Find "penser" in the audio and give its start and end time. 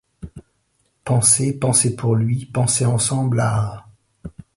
1.05-1.59, 1.59-1.95, 2.47-2.87